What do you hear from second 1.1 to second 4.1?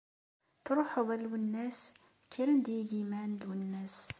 a Lwennas, kkren-d yigiman n Lwennas.